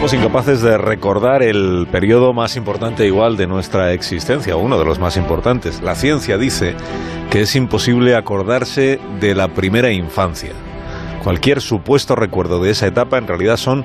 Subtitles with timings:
[0.00, 4.98] somos incapaces de recordar el periodo más importante igual de nuestra existencia, uno de los
[4.98, 5.82] más importantes.
[5.82, 6.74] La ciencia dice
[7.30, 10.52] que es imposible acordarse de la primera infancia.
[11.22, 13.84] Cualquier supuesto recuerdo de esa etapa en realidad son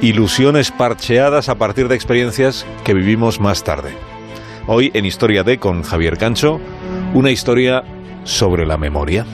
[0.00, 3.90] ilusiones parcheadas a partir de experiencias que vivimos más tarde.
[4.68, 6.60] Hoy en Historia D con Javier Cancho,
[7.12, 7.82] una historia
[8.22, 9.26] sobre la memoria.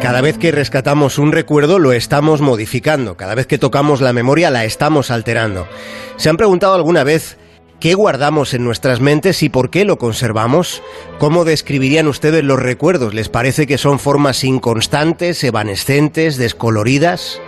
[0.00, 4.50] Cada vez que rescatamos un recuerdo lo estamos modificando, cada vez que tocamos la memoria
[4.50, 5.68] la estamos alterando.
[6.16, 7.36] ¿Se han preguntado alguna vez
[7.80, 10.82] qué guardamos en nuestras mentes y por qué lo conservamos?
[11.18, 13.12] ¿Cómo describirían ustedes los recuerdos?
[13.12, 17.38] ¿Les parece que son formas inconstantes, evanescentes, descoloridas?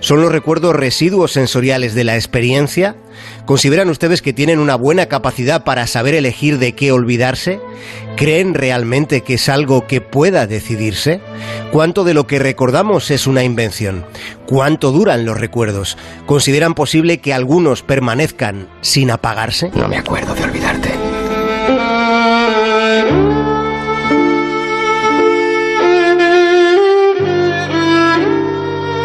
[0.00, 2.96] ¿Son los recuerdos residuos sensoriales de la experiencia?
[3.46, 7.60] ¿Consideran ustedes que tienen una buena capacidad para saber elegir de qué olvidarse?
[8.16, 11.20] ¿Creen realmente que es algo que pueda decidirse?
[11.72, 14.04] ¿Cuánto de lo que recordamos es una invención?
[14.46, 15.96] ¿Cuánto duran los recuerdos?
[16.26, 19.70] ¿Consideran posible que algunos permanezcan sin apagarse?
[19.74, 20.90] No me acuerdo de olvidarte.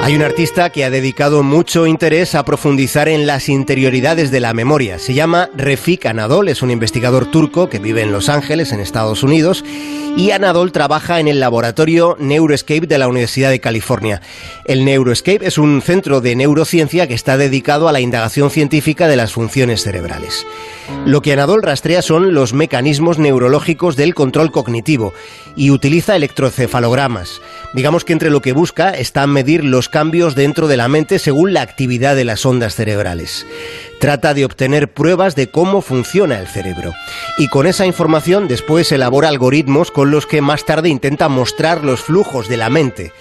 [0.04, 4.54] Hay un artista que ha dedicado mucho interés a profundizar en las interioridades de la
[4.54, 5.00] memoria.
[5.00, 9.24] Se llama Refik Anadol, es un investigador turco que vive en Los Ángeles, en Estados
[9.24, 9.64] Unidos,
[10.16, 14.22] y Anadol trabaja en el laboratorio Neuroscape de la Universidad de California.
[14.66, 19.16] El Neuroscape es un centro de neurociencia que está dedicado a la indagación científica de
[19.16, 20.46] las funciones cerebrales.
[21.06, 25.14] Lo que Anadol rastrea son los mecanismos neurológicos del control cognitivo
[25.56, 27.42] y utiliza electrocefalogramas.
[27.74, 31.54] Digamos que entre lo que busca está medir los cambios dentro de la mente según
[31.54, 33.46] la actividad de las ondas cerebrales.
[34.04, 36.92] Trata de obtener pruebas de cómo funciona el cerebro.
[37.38, 42.02] Y con esa información después elabora algoritmos con los que más tarde intenta mostrar los
[42.02, 43.14] flujos de la mente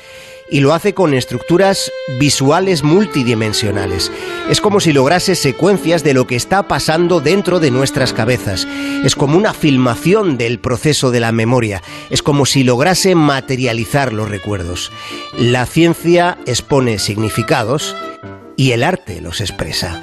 [0.51, 4.11] y lo hace con estructuras visuales multidimensionales.
[4.51, 8.67] Es como si lograse secuencias de lo que está pasando dentro de nuestras cabezas.
[9.05, 11.81] Es como una filmación del proceso de la memoria.
[12.11, 14.91] Es como si lograse materializar los recuerdos.
[15.39, 17.95] La ciencia expone significados
[18.63, 20.01] y el arte los expresa.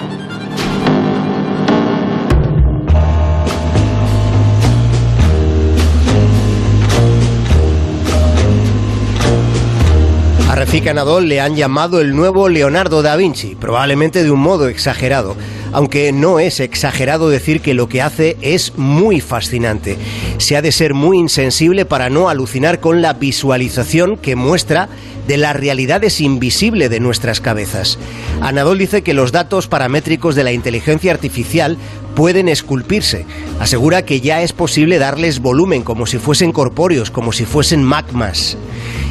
[10.49, 14.67] A Refik Anadol le han llamado el nuevo Leonardo da Vinci, probablemente de un modo
[14.67, 15.37] exagerado,
[15.71, 19.97] aunque no es exagerado decir que lo que hace es muy fascinante.
[20.37, 24.89] Se ha de ser muy insensible para no alucinar con la visualización que muestra
[25.29, 27.99] de las realidades invisibles de nuestras cabezas.
[28.41, 31.77] Anadol dice que los datos paramétricos de la inteligencia artificial
[32.15, 33.27] pueden esculpirse.
[33.59, 38.57] Asegura que ya es posible darles volumen como si fuesen corpóreos, como si fuesen magmas.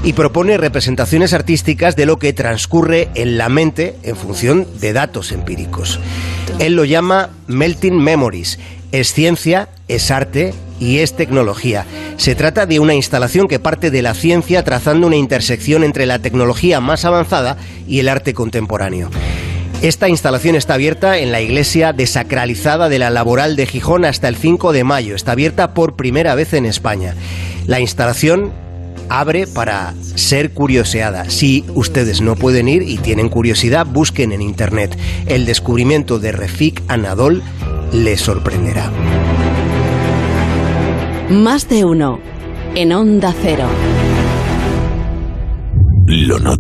[0.03, 5.31] Y propone representaciones artísticas de lo que transcurre en la mente en función de datos
[5.31, 6.01] empíricos.
[6.59, 8.59] Él lo llama Melting Memories.
[8.91, 11.85] Es ciencia, es arte y es tecnología.
[12.17, 16.21] Se trata de una instalación que parte de la ciencia trazando una intersección entre la
[16.21, 19.11] tecnología más avanzada y el arte contemporáneo.
[19.83, 24.37] Esta instalación está abierta en la iglesia desacralizada de la Laboral de Gijón hasta el
[24.37, 25.15] 5 de mayo.
[25.15, 27.15] Está abierta por primera vez en España.
[27.67, 28.53] La instalación
[29.09, 31.31] abre para ser curioseada.
[31.31, 34.99] Si ustedes no pueden ir y tienen curiosidad, busquen en internet.
[35.27, 37.43] El descubrimiento de Refik Anadol
[37.93, 38.91] les sorprenderá.
[41.31, 42.19] Más de uno
[42.75, 43.67] en Onda Cero.
[46.07, 46.39] Lo